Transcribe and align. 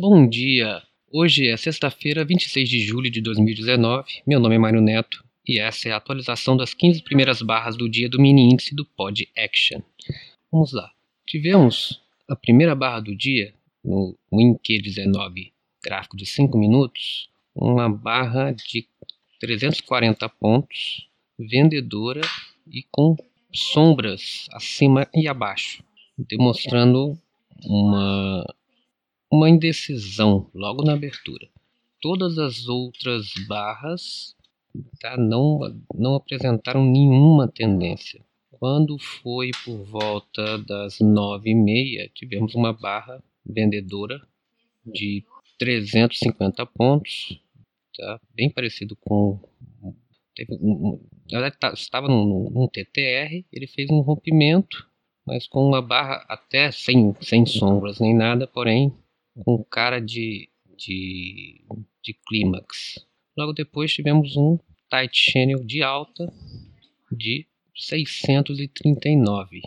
Bom 0.00 0.28
dia! 0.28 0.80
Hoje 1.10 1.48
é 1.48 1.56
sexta-feira, 1.56 2.24
26 2.24 2.68
de 2.68 2.78
julho 2.78 3.10
de 3.10 3.20
2019. 3.20 4.22
Meu 4.24 4.38
nome 4.38 4.54
é 4.54 4.58
Mário 4.58 4.80
Neto 4.80 5.24
e 5.44 5.58
essa 5.58 5.88
é 5.88 5.90
a 5.90 5.96
atualização 5.96 6.56
das 6.56 6.72
15 6.72 7.02
primeiras 7.02 7.42
barras 7.42 7.76
do 7.76 7.88
dia 7.88 8.08
do 8.08 8.20
mini 8.20 8.42
índice 8.42 8.76
do 8.76 8.84
Pod 8.84 9.28
Action. 9.36 9.80
Vamos 10.52 10.72
lá. 10.72 10.92
Tivemos 11.26 12.00
a 12.28 12.36
primeira 12.36 12.76
barra 12.76 13.00
do 13.00 13.12
dia 13.12 13.52
no 13.84 14.16
WinQ19 14.32 15.50
gráfico 15.82 16.16
de 16.16 16.26
5 16.26 16.56
minutos, 16.56 17.28
uma 17.52 17.88
barra 17.88 18.52
de 18.52 18.86
340 19.40 20.28
pontos, 20.28 21.08
vendedora 21.36 22.20
e 22.70 22.84
com 22.88 23.16
sombras 23.52 24.46
acima 24.52 25.08
e 25.12 25.26
abaixo, 25.26 25.82
demonstrando 26.16 27.18
uma 27.64 28.46
uma 29.30 29.48
indecisão 29.48 30.50
logo 30.54 30.82
na 30.82 30.94
abertura. 30.94 31.48
Todas 32.00 32.38
as 32.38 32.68
outras 32.68 33.32
barras 33.46 34.34
tá, 35.00 35.16
não, 35.16 35.58
não 35.94 36.14
apresentaram 36.14 36.84
nenhuma 36.84 37.48
tendência. 37.48 38.24
Quando 38.52 38.98
foi 38.98 39.50
por 39.64 39.84
volta 39.84 40.58
das 40.58 40.98
nove 41.00 41.50
e 41.50 41.54
meia, 41.54 42.10
tivemos 42.14 42.54
uma 42.54 42.72
barra 42.72 43.22
vendedora 43.44 44.20
de 44.84 45.24
350 45.58 46.66
pontos, 46.66 47.40
tá? 47.96 48.20
bem 48.34 48.50
parecido 48.50 48.96
com. 48.96 49.40
Teve 50.34 50.54
um, 50.54 51.00
tá, 51.60 51.72
estava 51.72 52.08
num, 52.08 52.48
num 52.50 52.68
TTR, 52.68 53.44
ele 53.52 53.66
fez 53.66 53.90
um 53.90 54.00
rompimento, 54.00 54.88
mas 55.26 55.46
com 55.46 55.66
uma 55.66 55.82
barra 55.82 56.24
até 56.28 56.70
sem, 56.70 57.14
sem 57.20 57.44
sombras 57.44 57.98
nem 57.98 58.14
nada, 58.14 58.46
porém 58.46 58.92
com 59.44 59.62
cara 59.64 60.00
de, 60.00 60.48
de, 60.76 61.64
de 62.02 62.14
clímax. 62.26 63.06
Logo 63.36 63.52
depois 63.52 63.92
tivemos 63.92 64.36
um 64.36 64.58
tight 64.90 65.16
channel 65.16 65.64
de 65.64 65.82
alta 65.82 66.32
de 67.10 67.46
639. 67.74 69.62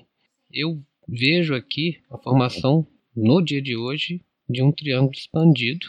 Eu 0.52 0.83
vejo 1.08 1.55
aqui 1.55 2.02
a 2.09 2.17
formação 2.17 2.86
no 3.16 3.41
dia 3.41 3.61
de 3.61 3.75
hoje 3.75 4.22
de 4.50 4.61
um 4.61 4.72
triângulo 4.72 5.13
expandido, 5.13 5.88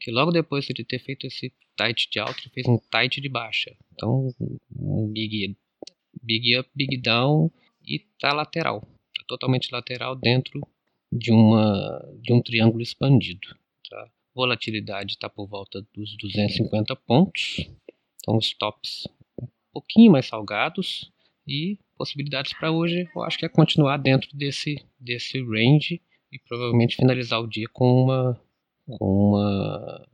que 0.00 0.10
logo 0.10 0.32
depois 0.32 0.64
de 0.64 0.84
ter 0.84 0.98
feito 0.98 1.26
esse 1.26 1.52
tight 1.76 2.10
de 2.10 2.18
alta, 2.18 2.50
fez 2.52 2.66
um 2.66 2.78
tight 2.90 3.20
de 3.20 3.28
baixa. 3.28 3.74
Então, 3.92 4.34
um 4.76 5.06
big, 5.08 5.56
big 6.22 6.58
up, 6.58 6.68
big 6.74 6.96
down 6.96 7.50
e 7.86 8.00
tá 8.20 8.32
lateral. 8.32 8.80
Tá 9.16 9.24
totalmente 9.28 9.70
lateral 9.72 10.16
dentro 10.16 10.60
de, 11.12 11.30
uma, 11.30 12.02
de 12.20 12.32
um 12.32 12.42
triângulo 12.42 12.82
expandido. 12.82 13.48
Tá? 13.88 14.10
Volatilidade 14.34 15.12
está 15.12 15.28
por 15.28 15.46
volta 15.46 15.86
dos 15.94 16.16
250 16.16 16.96
pontos, 16.96 17.68
então 18.16 18.38
stops 18.38 19.06
um 19.40 19.46
pouquinho 19.72 20.12
mais 20.12 20.26
salgados 20.26 21.12
e 21.46 21.78
possibilidades 21.96 22.52
para 22.54 22.70
hoje 22.70 23.08
eu 23.14 23.22
acho 23.22 23.38
que 23.38 23.44
é 23.44 23.48
continuar 23.48 23.96
dentro 23.96 24.28
desse, 24.34 24.76
desse 24.98 25.42
range 25.42 26.00
e 26.32 26.38
provavelmente 26.38 26.96
finalizar 26.96 27.40
o 27.40 27.46
dia 27.46 27.66
com 27.72 28.04
uma 28.04 28.40
com 28.86 29.28
uma 29.28 30.08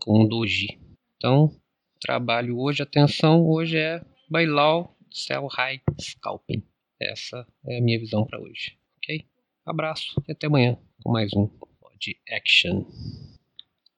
com 0.00 0.22
um 0.22 0.28
doji. 0.28 0.78
Então, 1.16 1.50
trabalho 2.00 2.58
hoje, 2.58 2.82
atenção, 2.82 3.44
hoje 3.46 3.76
é 3.76 4.00
low, 4.30 4.96
sell 5.10 5.46
high, 5.46 5.80
scalping. 6.00 6.62
Essa 7.00 7.46
é 7.66 7.78
a 7.78 7.80
minha 7.80 7.98
visão 7.98 8.24
para 8.24 8.40
hoje, 8.40 8.76
ok? 8.98 9.24
Abraço 9.68 10.22
e 10.26 10.32
até 10.32 10.46
amanhã 10.46 10.78
com 11.02 11.12
mais 11.12 11.30
um 11.34 11.46
Pod 11.46 12.16
Action. 12.30 12.86